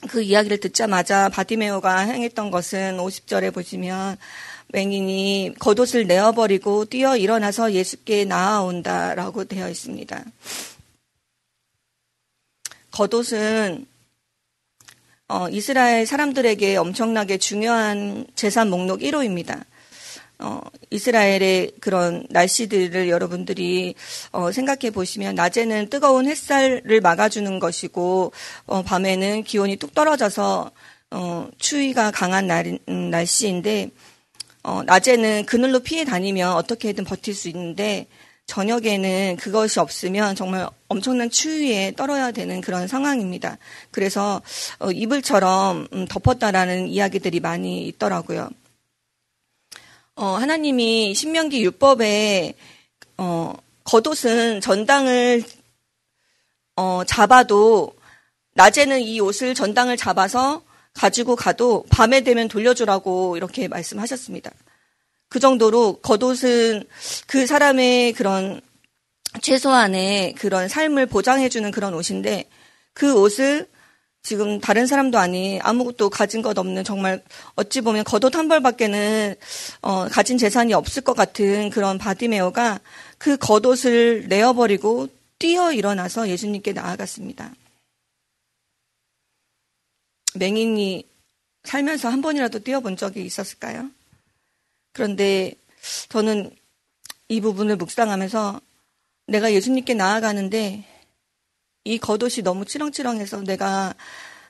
그 0.08 0.22
이야기를 0.22 0.60
듣자마자 0.60 1.28
바디메오가 1.28 2.00
행했던 2.00 2.50
것은 2.50 2.98
50절에 2.98 3.52
보시면 3.52 4.16
맹인이 4.68 5.54
겉옷을 5.58 6.06
내어버리고 6.06 6.86
뛰어 6.86 7.16
일어나서 7.16 7.72
예수께 7.72 8.24
나아온다라고 8.24 9.44
되어 9.44 9.68
있습니다. 9.68 10.24
겉옷은 12.90 13.86
어, 15.28 15.48
이스라엘 15.48 16.06
사람들에게 16.06 16.76
엄청나게 16.76 17.38
중요한 17.38 18.26
재산 18.36 18.70
목록 18.70 19.00
1호입니다. 19.00 19.64
어, 20.38 20.60
이스라엘의 20.90 21.72
그런 21.80 22.26
날씨들을 22.30 23.08
여러분들이 23.08 23.94
어, 24.32 24.52
생각해 24.52 24.90
보시면 24.92 25.34
낮에는 25.34 25.88
뜨거운 25.88 26.28
햇살을 26.28 27.00
막아주는 27.00 27.58
것이고 27.58 28.32
어, 28.66 28.82
밤에는 28.82 29.42
기온이 29.42 29.76
뚝 29.76 29.94
떨어져서 29.94 30.70
어, 31.10 31.48
추위가 31.58 32.10
강한 32.10 32.46
날, 32.46 32.78
음, 32.88 33.10
날씨인데 33.10 33.90
어, 34.62 34.82
낮에는 34.84 35.46
그늘로 35.46 35.80
피해 35.80 36.04
다니면 36.04 36.52
어떻게든 36.52 37.04
버틸 37.04 37.34
수 37.34 37.48
있는데 37.48 38.06
저녁에는 38.46 39.36
그것이 39.36 39.80
없으면 39.80 40.36
정말 40.36 40.68
엄청난 40.88 41.30
추위에 41.30 41.92
떨어야 41.96 42.30
되는 42.30 42.60
그런 42.60 42.86
상황입니다. 42.86 43.58
그래서 43.90 44.40
어, 44.78 44.90
이불처럼 44.90 45.88
음, 45.92 46.06
덮었다라는 46.06 46.88
이야기들이 46.88 47.40
많이 47.40 47.86
있더라고요. 47.88 48.48
어, 50.14 50.24
하나님이 50.26 51.14
신명기 51.14 51.62
율법에 51.62 52.54
어, 53.18 53.52
겉옷은 53.84 54.60
전당을 54.60 55.44
어, 56.76 57.02
잡아도 57.06 57.94
낮에는 58.54 59.00
이 59.00 59.20
옷을 59.20 59.54
전당을 59.54 59.96
잡아서 59.96 60.62
가지고 60.94 61.36
가도 61.36 61.84
밤에 61.90 62.22
되면 62.22 62.48
돌려주라고 62.48 63.36
이렇게 63.36 63.68
말씀하셨습니다. 63.68 64.50
그 65.28 65.40
정도로 65.40 66.00
겉옷은 66.02 66.84
그 67.26 67.46
사람의 67.46 68.12
그런 68.12 68.60
최소한의 69.42 70.34
그런 70.34 70.68
삶을 70.68 71.06
보장해주는 71.06 71.70
그런 71.70 71.94
옷인데 71.94 72.48
그 72.92 73.14
옷을 73.20 73.68
지금 74.22 74.58
다른 74.60 74.88
사람도 74.88 75.18
아니 75.18 75.60
아무것도 75.62 76.10
가진 76.10 76.42
것 76.42 76.58
없는 76.58 76.82
정말 76.82 77.22
어찌 77.54 77.80
보면 77.80 78.02
겉옷 78.02 78.34
한 78.34 78.48
벌밖에는 78.48 79.36
어, 79.82 80.08
가진 80.08 80.36
재산이 80.36 80.74
없을 80.74 81.02
것 81.02 81.14
같은 81.14 81.70
그런 81.70 81.96
바디메어가 81.96 82.80
그 83.18 83.36
겉옷을 83.36 84.26
내어버리고 84.28 85.06
뛰어 85.38 85.72
일어나서 85.72 86.28
예수님께 86.28 86.72
나아갔습니다. 86.72 87.54
맹인이 90.34 91.06
살면서 91.62 92.08
한 92.08 92.20
번이라도 92.20 92.60
뛰어본 92.60 92.96
적이 92.96 93.24
있었을까요? 93.24 93.90
그런데 94.96 95.52
저는 96.08 96.50
이 97.28 97.42
부분을 97.42 97.76
묵상하면서 97.76 98.62
내가 99.26 99.52
예수님께 99.52 99.92
나아가는데 99.92 100.86
이 101.84 101.98
겉옷이 101.98 102.42
너무 102.42 102.64
치렁치렁해서 102.64 103.42
내가 103.42 103.94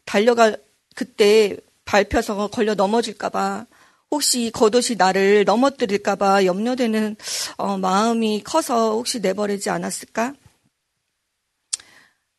달려갈 0.05 0.57
그때 0.95 1.57
밟혀서 1.85 2.47
걸려 2.49 2.75
넘어질까봐 2.75 3.67
혹시 4.13 4.47
이 4.47 4.51
겉옷이 4.53 4.97
나를 4.97 5.45
넘어뜨릴까봐 5.45 6.45
염려되는 6.45 7.17
어, 7.57 7.77
마음이 7.77 8.45
커서 8.45 8.93
혹시 8.93 9.19
내버리지 9.19 9.69
않았을까? 9.69 10.33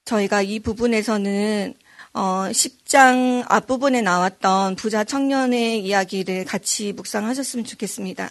저희가 0.06 0.44
이 0.44 0.60
부분에서는 0.62 1.74
어, 2.18 2.50
10장 2.50 3.46
앞부분에 3.48 4.02
나왔던 4.02 4.76
부자 4.76 5.04
청년의 5.04 5.86
이야기를 5.86 6.46
같이 6.46 6.92
묵상하셨으면 6.94 7.64
좋겠습니다. 7.64 8.28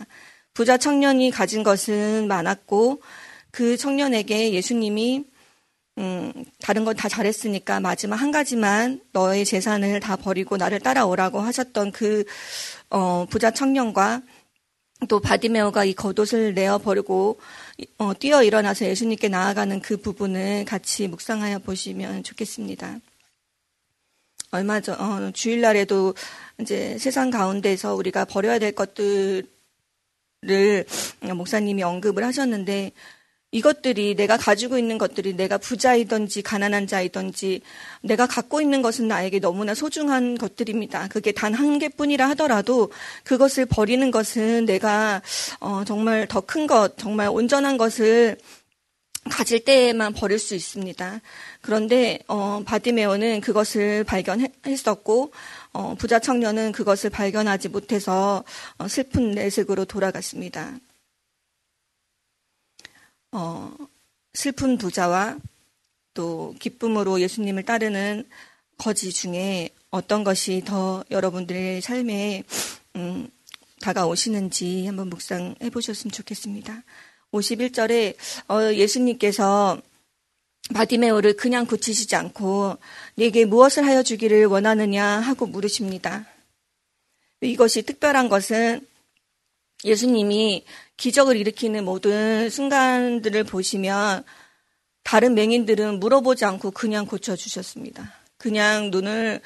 부자 0.54 0.76
청년이 0.76 1.30
가진 1.30 1.62
것은 1.62 2.26
많았고 2.26 3.00
그 3.52 3.76
청년에게 3.76 4.52
예수님이 4.54 5.24
음, 5.98 6.32
다른 6.60 6.84
건 6.84 6.96
다 6.96 7.08
잘했으니까 7.08 7.78
마지막 7.78 8.16
한 8.16 8.32
가지만 8.32 9.00
너의 9.12 9.44
재산을 9.44 10.00
다 10.00 10.16
버리고 10.16 10.56
나를 10.56 10.80
따라오라고 10.80 11.38
하셨던 11.40 11.92
그 11.92 12.24
어, 12.90 13.24
부자 13.30 13.52
청년과 13.52 14.22
또 15.08 15.20
바디메어가 15.20 15.84
이 15.84 15.94
겉옷을 15.94 16.54
내어 16.54 16.78
버리고 16.78 17.38
어, 17.98 18.12
뛰어 18.18 18.42
일어나서 18.42 18.84
예수님께 18.84 19.28
나아가는 19.28 19.80
그 19.80 19.96
부분을 19.96 20.64
같이 20.64 21.06
묵상하여 21.06 21.60
보시면 21.60 22.24
좋겠습니다. 22.24 22.98
얼마 24.56 24.80
전 24.80 24.98
어, 25.00 25.30
주일날에도 25.32 26.14
이제 26.60 26.96
세상 26.98 27.30
가운데서 27.30 27.94
우리가 27.94 28.24
버려야 28.24 28.58
될 28.58 28.72
것들을 28.72 29.44
목사님이 31.34 31.82
언급을 31.82 32.24
하셨는데 32.24 32.92
이것들이 33.52 34.16
내가 34.16 34.36
가지고 34.36 34.76
있는 34.76 34.98
것들이 34.98 35.34
내가 35.34 35.56
부자이든지 35.56 36.42
가난한 36.42 36.86
자이든지 36.86 37.62
내가 38.02 38.26
갖고 38.26 38.60
있는 38.60 38.82
것은 38.82 39.08
나에게 39.08 39.38
너무나 39.40 39.72
소중한 39.74 40.36
것들입니다. 40.36 41.08
그게 41.08 41.32
단 41.32 41.54
한 41.54 41.78
개뿐이라 41.78 42.28
하더라도 42.30 42.90
그것을 43.24 43.64
버리는 43.66 44.10
것은 44.10 44.66
내가 44.66 45.22
어, 45.60 45.84
정말 45.86 46.26
더 46.26 46.40
큰 46.40 46.66
것, 46.66 46.98
정말 46.98 47.28
온전한 47.28 47.78
것을 47.78 48.36
가질 49.30 49.64
때에만 49.64 50.12
버릴 50.12 50.38
수 50.38 50.54
있습니다. 50.54 51.20
그런데 51.60 52.20
어, 52.28 52.62
바디메오는 52.64 53.40
그것을 53.40 54.04
발견했었고 54.04 55.32
어, 55.72 55.94
부자 55.96 56.18
청년은 56.18 56.72
그것을 56.72 57.10
발견하지 57.10 57.68
못해서 57.68 58.44
어, 58.78 58.88
슬픈 58.88 59.32
내색으로 59.32 59.84
돌아갔습니다. 59.84 60.78
어, 63.32 63.74
슬픈 64.34 64.78
부자와 64.78 65.38
또 66.14 66.54
기쁨으로 66.58 67.20
예수님을 67.20 67.64
따르는 67.64 68.24
거지 68.78 69.12
중에 69.12 69.70
어떤 69.90 70.24
것이 70.24 70.62
더 70.64 71.04
여러분들의 71.10 71.80
삶에 71.80 72.42
음, 72.96 73.28
다가오시는지 73.80 74.86
한번 74.86 75.08
묵상해 75.10 75.70
보셨으면 75.70 76.12
좋겠습니다. 76.12 76.82
51절에 77.38 78.16
어, 78.48 78.72
예수님께서 78.72 79.80
바디메오를 80.74 81.36
그냥 81.36 81.66
고치시지 81.66 82.16
않고 82.16 82.76
네게 83.14 83.44
무엇을 83.44 83.86
하여 83.86 84.02
주기를 84.02 84.46
원하느냐 84.46 85.04
하고 85.04 85.46
물으십니다. 85.46 86.26
이것이 87.40 87.82
특별한 87.82 88.28
것은 88.28 88.86
예수님이 89.84 90.64
기적을 90.96 91.36
일으키는 91.36 91.84
모든 91.84 92.50
순간들을 92.50 93.44
보시면 93.44 94.24
다른 95.04 95.34
맹인들은 95.34 96.00
물어보지 96.00 96.44
않고 96.44 96.72
그냥 96.72 97.06
고쳐주셨습니다. 97.06 98.12
그냥 98.38 98.90
눈을 98.90 99.40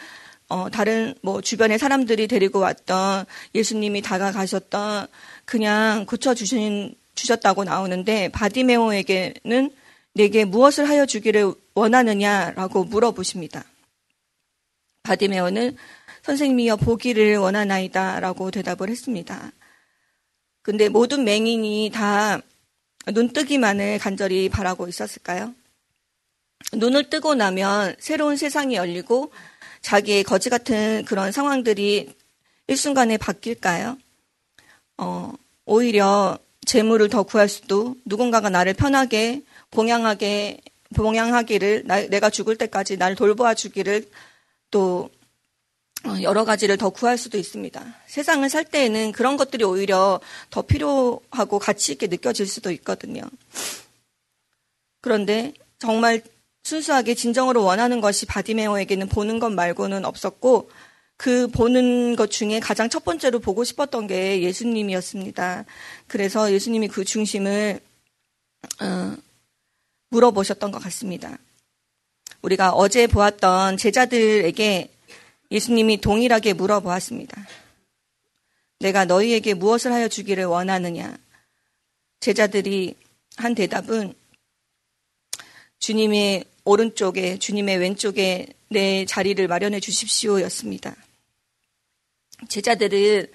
어, 0.49 0.69
다른 0.69 1.15
뭐 1.23 1.41
주변의 1.41 1.79
사람들이 1.79 2.27
데리고 2.27 2.59
왔던 2.59 3.25
예수님이 3.55 4.03
다가가셨던 4.03 5.07
그냥 5.45 6.07
고쳐주신 6.07 6.95
주셨다고 7.21 7.65
나오는데 7.65 8.31
바디메오에게는 8.31 9.71
내게 10.15 10.45
무엇을 10.45 10.89
하여 10.89 11.05
주기를 11.05 11.53
원하느냐라고 11.75 12.85
물어보십니다. 12.85 13.65
바디메오는 15.03 15.77
선생님이여 16.23 16.77
보기를 16.77 17.37
원하나이다라고 17.37 18.51
대답을 18.51 18.89
했습니다. 18.89 19.53
근데 20.63 20.89
모든 20.89 21.25
맹인이 21.25 21.91
다 21.93 22.41
눈뜨기만을 23.07 23.99
간절히 23.99 24.49
바라고 24.49 24.89
있었을까요? 24.89 25.55
눈을 26.75 27.11
뜨고 27.11 27.35
나면 27.35 27.97
새로운 27.99 28.37
세상이 28.37 28.75
열리고 28.77 29.33
자기의 29.81 30.25
거지 30.25 30.51
같은 30.51 31.05
그런 31.07 31.33
상황들이 31.33 32.15
일순간에 32.67 33.17
바뀔까요? 33.17 33.99
어, 34.99 35.33
오히려 35.65 36.39
재물을 36.67 37.09
더 37.09 37.23
구할 37.23 37.49
수도 37.49 37.97
누군가가 38.05 38.51
나를 38.51 38.75
편하게 38.75 39.43
봉양하게 39.71 40.61
봉양하기를 40.95 41.85
나, 41.87 42.01
내가 42.07 42.31
죽을 42.31 42.57
때까지 42.57 42.97
나를 42.97 43.17
돌보아 43.17 43.55
주기를 43.55 44.09
또 44.71 45.11
어, 46.05 46.23
여러 46.23 46.45
가지를 46.45 46.79
더 46.79 46.91
구할 46.91 47.19
수도 47.19 47.37
있습니다. 47.37 47.83
세상을 48.07 48.49
살 48.49 48.65
때에는 48.65 49.13
그런 49.13 49.37
것들이 49.37 49.65
오히려 49.65 50.21
더 50.49 50.63
필요하고 50.63 51.59
가치 51.59 51.93
있게 51.93 52.07
느껴질 52.07 52.47
수도 52.47 52.71
있거든요. 52.73 53.23
그런데 55.03 55.53
정말 55.79 56.23
순수하게 56.65 57.15
진정으로 57.15 57.65
원하는 57.65 58.01
것이 58.01 58.27
바디메오에게는 58.27 59.09
보는 59.09 59.41
것 59.41 59.51
말고는 59.51 60.05
없었고 60.05 60.71
그 61.21 61.49
보는 61.49 62.17
것 62.17 62.31
중에 62.31 62.61
가장 62.61 62.89
첫 62.89 63.05
번째로 63.05 63.41
보고 63.41 63.63
싶었던 63.63 64.07
게 64.07 64.41
예수님이었습니다. 64.41 65.67
그래서 66.07 66.51
예수님이 66.51 66.89
그 66.89 67.05
중심을 67.05 67.79
어, 68.81 69.17
물어보셨던 70.09 70.71
것 70.71 70.79
같습니다. 70.79 71.37
우리가 72.41 72.73
어제 72.73 73.07
보았던 73.07 73.77
제자들에게 73.77 74.89
예수님이 75.51 76.01
동일하게 76.01 76.55
물어보았습니다. 76.55 77.47
내가 78.79 79.05
너희에게 79.05 79.53
무엇을 79.53 79.93
하여 79.93 80.09
주기를 80.09 80.47
원하느냐? 80.47 81.19
제자들이 82.21 82.95
한 83.37 83.55
대답은 83.55 84.15
주님의 85.81 86.47
오른쪽에, 86.65 87.39
주님의 87.39 87.77
왼쪽에 87.77 88.47
내 88.71 89.05
자리를 89.05 89.47
마련해 89.49 89.81
주십시오 89.81 90.41
였습니다. 90.41 90.97
제자들은 92.49 93.27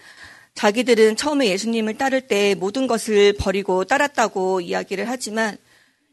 자기들은 0.55 1.17
처음에 1.17 1.47
예수님을 1.49 1.97
따를 1.97 2.21
때 2.21 2.55
모든 2.55 2.87
것을 2.87 3.33
버리고 3.33 3.83
따랐다고 3.83 4.61
이야기를 4.61 5.07
하지만 5.09 5.57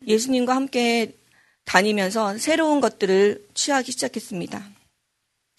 예수님과 0.07 0.55
함께 0.55 1.17
다니면서 1.65 2.39
새로운 2.39 2.81
것들을 2.81 3.47
취하기 3.55 3.93
시작했습니다. 3.93 4.69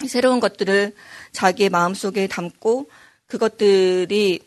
새로운 0.07 0.41
것들을 0.41 0.93
자기의 1.31 1.69
마음속에 1.69 2.27
담고 2.27 2.89
그것들이 3.27 4.41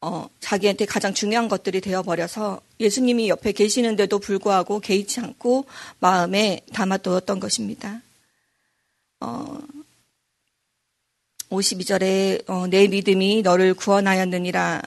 어, 0.00 0.28
자기한테 0.40 0.84
가장 0.84 1.14
중요한 1.14 1.48
것들이 1.48 1.80
되어버려서 1.80 2.60
예수님이 2.78 3.30
옆에 3.30 3.52
계시는데도 3.52 4.18
불구하고 4.18 4.80
개의치 4.80 5.20
않고 5.20 5.64
마음에 5.98 6.60
담아두었던 6.74 7.40
것입니다. 7.40 8.02
어, 9.20 9.58
52절에 11.54 12.48
어, 12.48 12.66
내 12.66 12.86
믿음이 12.88 13.42
너를 13.42 13.74
구원하였느니라 13.74 14.82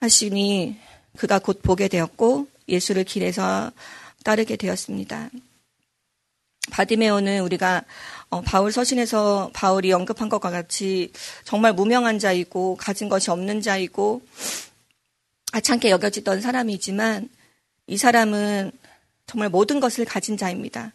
하시니 0.00 0.78
그가 1.16 1.38
곧 1.38 1.60
보게 1.62 1.88
되었고 1.88 2.48
예수를 2.68 3.04
길에서 3.04 3.70
따르게 4.24 4.56
되었습니다. 4.56 5.30
바디메오는 6.70 7.42
우리가 7.42 7.84
어, 8.28 8.42
바울 8.42 8.70
서신에서 8.70 9.50
바울이 9.52 9.92
언급한 9.92 10.28
것과 10.28 10.50
같이 10.50 11.12
정말 11.44 11.72
무명한 11.72 12.18
자이고 12.18 12.76
가진 12.76 13.08
것이 13.08 13.30
없는 13.30 13.60
자이고 13.60 14.22
아찮게 15.52 15.90
여겨지던 15.90 16.40
사람이지만 16.40 17.28
이 17.88 17.96
사람은 17.96 18.70
정말 19.26 19.48
모든 19.48 19.80
것을 19.80 20.04
가진 20.04 20.36
자입니다. 20.36 20.92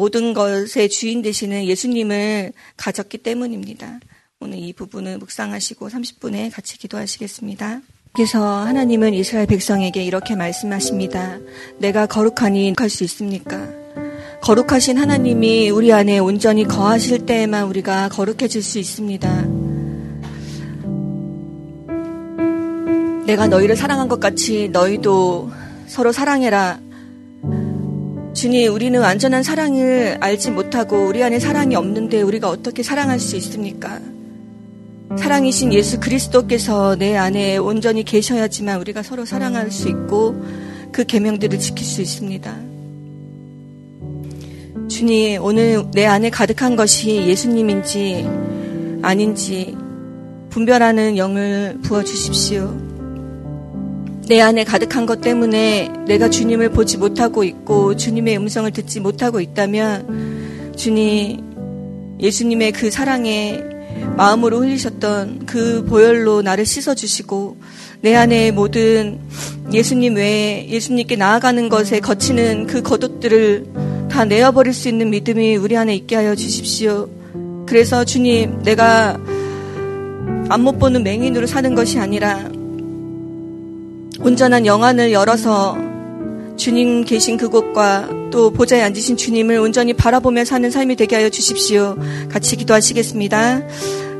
모든 0.00 0.32
것의 0.32 0.88
주인 0.88 1.20
되시는 1.20 1.66
예수님을 1.66 2.54
가졌기 2.78 3.18
때문입니다. 3.18 4.00
오늘 4.40 4.56
이 4.58 4.72
부분을 4.72 5.18
묵상하시고 5.18 5.90
30분에 5.90 6.50
같이 6.50 6.78
기도하시겠습니다. 6.78 7.82
그래서 8.14 8.42
하나님은 8.42 9.12
이스라엘 9.12 9.46
백성에게 9.46 10.02
이렇게 10.02 10.36
말씀하십니다. 10.36 11.38
내가 11.76 12.06
거룩하니 12.06 12.72
할 12.78 12.88
수 12.88 13.04
있습니까? 13.04 13.68
거룩하신 14.40 14.96
하나님이 14.96 15.68
우리 15.68 15.92
안에 15.92 16.18
온전히 16.18 16.64
거하실 16.64 17.26
때에만 17.26 17.66
우리가 17.66 18.08
거룩해질 18.08 18.62
수 18.62 18.78
있습니다. 18.78 19.44
내가 23.26 23.48
너희를 23.48 23.76
사랑한 23.76 24.08
것 24.08 24.18
같이 24.18 24.70
너희도 24.70 25.50
서로 25.88 26.10
사랑해라. 26.10 26.80
주님, 28.40 28.72
우리는 28.72 28.98
완전한 28.98 29.42
사랑을 29.42 30.16
알지 30.18 30.52
못하고 30.52 31.04
우리 31.04 31.22
안에 31.22 31.38
사랑이 31.38 31.74
없는데 31.76 32.22
우리가 32.22 32.48
어떻게 32.48 32.82
사랑할 32.82 33.20
수 33.20 33.36
있습니까? 33.36 34.00
사랑이신 35.18 35.74
예수 35.74 36.00
그리스도께서 36.00 36.96
내 36.96 37.18
안에 37.18 37.58
온전히 37.58 38.02
계셔야지만 38.02 38.80
우리가 38.80 39.02
서로 39.02 39.26
사랑할 39.26 39.70
수 39.70 39.90
있고 39.90 40.42
그 40.90 41.04
계명들을 41.04 41.58
지킬 41.58 41.84
수 41.84 42.00
있습니다. 42.00 42.56
주님, 44.88 45.44
오늘 45.44 45.84
내 45.92 46.06
안에 46.06 46.30
가득한 46.30 46.76
것이 46.76 47.16
예수님인지 47.16 48.26
아닌지 49.02 49.76
분별하는 50.48 51.18
영을 51.18 51.78
부어 51.82 52.02
주십시오. 52.04 52.89
내 54.30 54.40
안에 54.40 54.62
가득한 54.62 55.06
것 55.06 55.20
때문에 55.20 55.90
내가 56.06 56.30
주님을 56.30 56.70
보지 56.70 56.98
못하고 56.98 57.42
있고 57.42 57.96
주님의 57.96 58.36
음성을 58.36 58.70
듣지 58.70 59.00
못하고 59.00 59.40
있다면 59.40 60.74
주님 60.76 61.40
예수님의 62.20 62.70
그 62.70 62.92
사랑에 62.92 63.60
마음으로 64.16 64.60
흘리셨던 64.60 65.46
그 65.46 65.84
보혈로 65.84 66.42
나를 66.42 66.64
씻어주시고 66.64 67.56
내 68.02 68.14
안에 68.14 68.52
모든 68.52 69.18
예수님 69.72 70.14
외에 70.14 70.68
예수님께 70.68 71.16
나아가는 71.16 71.68
것에 71.68 71.98
거치는 71.98 72.68
그 72.68 72.82
겉옷들을 72.82 73.66
다 74.12 74.24
내어버릴 74.24 74.72
수 74.72 74.88
있는 74.88 75.10
믿음이 75.10 75.56
우리 75.56 75.76
안에 75.76 75.92
있게 75.96 76.14
하여 76.14 76.36
주십시오. 76.36 77.10
그래서 77.66 78.04
주님, 78.04 78.62
내가 78.62 79.18
안 80.48 80.60
못 80.60 80.78
보는 80.78 81.02
맹인으로 81.02 81.46
사는 81.48 81.74
것이 81.74 81.98
아니라 81.98 82.48
온전한 84.22 84.66
영안을 84.66 85.12
열어서 85.12 85.78
주님 86.56 87.04
계신 87.04 87.38
그곳과 87.38 88.08
또 88.30 88.50
보좌에 88.50 88.82
앉으신 88.82 89.16
주님을 89.16 89.58
온전히 89.58 89.94
바라보며 89.94 90.44
사는 90.44 90.70
삶이 90.70 90.96
되게 90.96 91.16
하여 91.16 91.30
주십시오. 91.30 91.96
같이 92.30 92.56
기도하시겠습니다. 92.56 93.62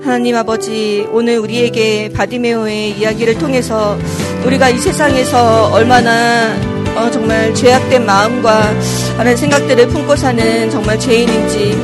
하나님 0.02 0.34
아버지, 0.36 1.06
오늘 1.12 1.38
우리에게 1.38 2.10
바디메오의 2.14 2.98
이야기를 2.98 3.38
통해서 3.38 3.98
우리가 4.46 4.70
이 4.70 4.78
세상에서 4.78 5.70
얼마나 5.72 6.56
어, 6.96 7.10
정말 7.10 7.54
죄악된 7.54 8.04
마음과 8.04 8.74
하는 9.18 9.36
생각들을 9.36 9.88
품고 9.88 10.16
사는 10.16 10.70
정말 10.70 10.98
죄인인지 10.98 11.78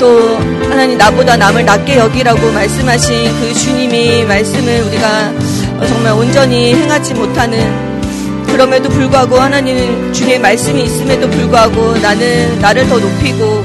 또 0.00 0.36
하나님 0.68 0.96
나보다 0.96 1.36
남을 1.36 1.64
낮게 1.64 1.98
여기라고 1.98 2.50
말씀하신 2.50 3.40
그 3.40 3.54
주님이 3.54 4.24
말씀을 4.24 4.82
우리가 4.84 5.32
정말 5.86 6.12
온전히 6.12 6.74
행하지 6.74 7.14
못하는 7.14 7.92
그럼에도 8.46 8.88
불구하고 8.88 9.36
하나님 9.38 10.12
주의 10.12 10.38
말씀이 10.38 10.82
있음에도 10.84 11.28
불구하고 11.30 11.96
나는 11.98 12.60
나를 12.60 12.86
더 12.88 12.98
높이고 12.98 13.64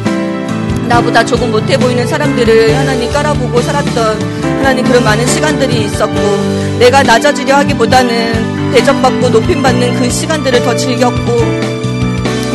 나보다 0.87 1.25
조금 1.25 1.51
못해 1.51 1.77
보이는 1.77 2.07
사람들을 2.07 2.75
하나님 2.77 3.11
깔아보고 3.11 3.61
살았던 3.61 4.21
하나님 4.59 4.85
그런 4.85 5.03
많은 5.03 5.27
시간들이 5.27 5.85
있었고 5.85 6.77
내가 6.79 7.03
낮아지려 7.03 7.57
하기보다는 7.57 8.71
대접받고 8.71 9.29
높임받는 9.29 9.99
그 9.99 10.09
시간들을 10.09 10.63
더 10.63 10.75
즐겼고 10.75 11.37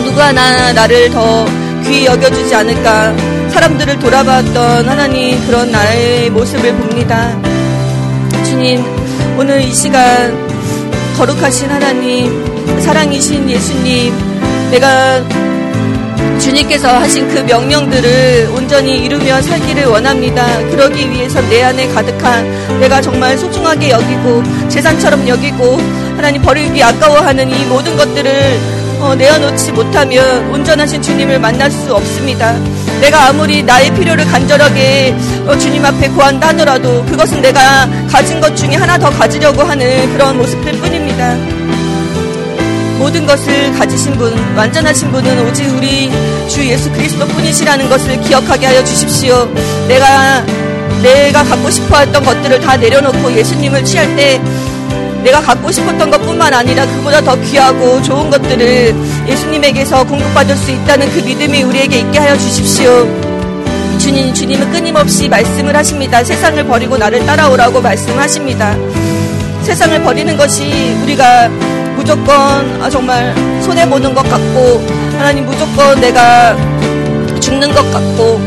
누가 0.05 0.29
하나 0.29 0.72
나를 0.72 1.11
더 1.11 1.46
귀히 1.85 2.07
여겨주지 2.07 2.55
않을까 2.55 3.14
사람들을 3.51 3.98
돌아봤던 3.98 4.88
하나님 4.88 5.38
그런 5.46 5.70
나의 5.70 6.31
모습을 6.31 6.72
봅니다. 6.75 7.37
주님 8.44 8.83
오늘 9.38 9.60
이 9.60 9.72
시간 9.72 10.32
거룩하신 11.16 11.70
하나님, 11.70 12.80
사랑이신 12.80 13.48
예수님, 13.48 14.12
내가 14.70 15.22
주님께서 16.38 16.88
하신 16.98 17.28
그 17.28 17.38
명령들을 17.40 18.50
온전히 18.54 19.04
이루며 19.04 19.40
살기를 19.42 19.86
원합니다. 19.86 20.44
그러기 20.70 21.10
위해서 21.10 21.40
내 21.48 21.62
안에 21.62 21.88
가득한 21.88 22.80
내가 22.80 23.00
정말 23.00 23.38
소중하게 23.38 23.90
여기고 23.90 24.42
재산처럼 24.68 25.28
여기고 25.28 25.78
하나님 26.16 26.42
버리기 26.42 26.82
아까워하는 26.82 27.48
이 27.50 27.64
모든 27.66 27.96
것들을 27.96 28.82
어, 29.00 29.14
내어놓지 29.14 29.72
못하면 29.72 30.50
온전하신 30.52 31.02
주님을 31.02 31.40
만날 31.40 31.70
수 31.70 31.94
없습니다. 31.94 32.54
내가 33.02 33.30
아무리 33.30 33.64
나의 33.64 33.92
필요를 33.96 34.24
간절하게 34.24 35.12
어, 35.48 35.58
주님 35.58 35.84
앞에 35.84 36.08
구한다 36.10 36.48
하더라도 36.48 37.04
그것은 37.06 37.42
내가 37.42 37.88
가진 38.08 38.40
것 38.40 38.56
중에 38.56 38.76
하나 38.76 38.96
더 38.96 39.10
가지려고 39.10 39.62
하는 39.62 40.12
그런 40.12 40.38
모습들 40.38 40.70
뿐입니다. 40.74 41.34
모든 43.00 43.26
것을 43.26 43.72
가지신 43.76 44.12
분, 44.12 44.32
완전하신 44.56 45.10
분은 45.10 45.48
오직 45.48 45.64
우리 45.74 46.12
주 46.48 46.64
예수 46.64 46.92
그리스도 46.92 47.26
뿐이시라는 47.26 47.88
것을 47.88 48.20
기억하게 48.20 48.66
하여 48.66 48.84
주십시오. 48.84 49.52
내가, 49.88 50.44
내가 51.02 51.42
갖고 51.42 51.70
싶어 51.70 51.98
했던 51.98 52.22
것들을 52.22 52.60
다 52.60 52.76
내려놓고 52.76 53.32
예수님을 53.32 53.84
취할 53.84 54.14
때 54.14 54.40
내가 55.22 55.40
갖고 55.40 55.70
싶었던 55.70 56.11
것 56.11 56.20
뿐만 56.22 56.52
아니라 56.52 56.87
그보다 56.87 57.20
더 57.20 57.37
귀하고 57.40 58.02
좋은 58.02 58.28
것들을 58.30 58.94
예수님에게서 59.28 60.04
공급받을 60.04 60.56
수 60.56 60.70
있다는 60.70 61.11
그 61.12 61.20
믿음이 61.20 61.62
우리에게 61.62 62.00
있게 62.00 62.18
하여 62.18 62.37
주십시오. 62.37 63.06
주님, 63.98 64.35
주님은 64.35 64.72
끊임없이 64.72 65.28
말씀을 65.28 65.76
하십니다. 65.76 66.24
세상을 66.24 66.64
버리고 66.64 66.96
나를 66.98 67.24
따라오라고 67.24 67.80
말씀하십니다. 67.80 68.76
세상을 69.62 70.02
버리는 70.02 70.37
것이 70.37 70.92
우리가 71.04 71.48
무조건 71.94 72.82
아, 72.82 72.90
정말 72.90 73.32
손해 73.62 73.88
보는 73.88 74.12
것 74.12 74.22
같고, 74.28 74.85
하나님 75.16 75.46
무조건 75.46 76.00
내가 76.00 76.56
죽는 77.38 77.72
것 77.72 77.92
같고, 77.92 78.40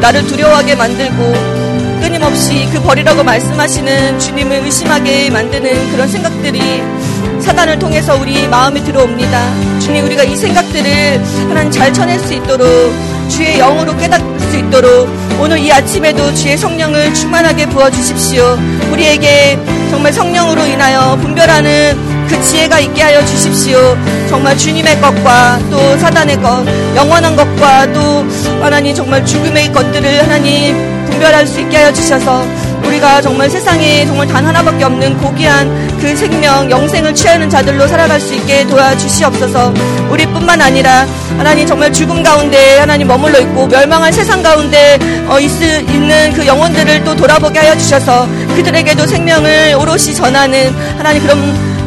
나를 0.00 0.26
두려워하게 0.26 0.74
만들고, 0.74 1.59
끊임없이 2.00 2.68
그 2.72 2.80
버리라고 2.80 3.22
말씀하시는 3.22 4.18
주님을 4.18 4.64
의심하게 4.64 5.30
만드는 5.30 5.92
그런 5.92 6.08
생각들이 6.08 6.60
사단을 7.40 7.78
통해서 7.78 8.16
우리 8.16 8.46
마음에 8.48 8.82
들어옵니다. 8.82 9.78
주님 9.80 10.04
우리가 10.06 10.24
이 10.24 10.36
생각들을 10.36 11.22
하나님 11.48 11.70
잘 11.70 11.92
쳐낼 11.92 12.18
수 12.18 12.34
있도록 12.34 12.66
주의 13.28 13.58
영으로 13.58 13.96
깨닫을 13.96 14.40
수 14.40 14.56
있도록 14.56 15.08
오늘 15.40 15.58
이 15.58 15.72
아침에도 15.72 16.34
주의 16.34 16.56
성령을 16.56 17.14
충만하게 17.14 17.66
부어주십시오. 17.66 18.58
우리에게 18.92 19.58
정말 19.90 20.12
성령으로 20.12 20.66
인하여 20.66 21.16
분별하는 21.16 22.26
그 22.28 22.42
지혜가 22.42 22.78
있게 22.80 23.02
하여 23.02 23.24
주십시오. 23.24 23.96
정말 24.28 24.56
주님의 24.56 25.00
것과 25.00 25.58
또 25.70 25.98
사단의 25.98 26.40
것, 26.40 26.64
영원한 26.94 27.34
것과 27.34 27.92
또 27.92 28.24
하나님 28.60 28.94
정말 28.94 29.24
죽음의 29.24 29.72
것들을 29.72 30.22
하나님 30.22 30.99
분별할 31.20 31.46
수 31.46 31.60
있게 31.60 31.76
하여 31.76 31.92
주셔서 31.92 32.46
우리가 32.86 33.20
정말 33.20 33.50
세상에 33.50 34.06
정말 34.06 34.26
단 34.26 34.44
하나밖에 34.44 34.84
없는 34.84 35.18
고귀한 35.18 35.98
그 36.00 36.16
생명, 36.16 36.70
영생을 36.70 37.14
취하는 37.14 37.48
자들로 37.48 37.86
살아갈 37.86 38.18
수 38.18 38.34
있게 38.34 38.66
도와주시옵소서. 38.66 39.72
우리뿐만 40.10 40.60
아니라 40.62 41.06
하나님 41.36 41.66
정말 41.66 41.92
죽음 41.92 42.22
가운데 42.22 42.78
하나님 42.78 43.06
머물러 43.06 43.38
있고 43.40 43.66
멸망한 43.66 44.10
세상 44.12 44.42
가운데 44.42 44.98
어, 45.28 45.38
있, 45.38 45.50
있는 45.60 46.32
그 46.32 46.46
영혼들을 46.46 47.04
또 47.04 47.14
돌아보게 47.14 47.58
하여 47.58 47.76
주셔서 47.76 48.26
그들에게도 48.56 49.06
생명을 49.06 49.76
오롯이 49.78 50.14
전하는 50.14 50.74
하나님 50.96 51.22
그런 51.22 51.38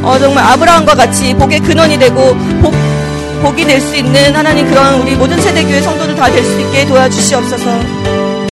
어, 0.04 0.18
정말 0.20 0.44
아브라함과 0.46 0.94
같이 0.94 1.34
복의 1.34 1.60
근원이 1.62 1.98
되고 1.98 2.36
복, 2.62 2.72
복이 3.42 3.66
될 3.66 3.82
수 3.82 3.96
있는 3.96 4.36
하나님 4.36 4.70
그런 4.70 5.02
우리 5.02 5.16
모든 5.16 5.42
세대교회 5.42 5.82
성도들 5.82 6.16
다 6.16 6.28
될 6.30 6.44
수 6.46 6.62
있게 6.62 6.86
도와주시옵소서. 6.86 8.03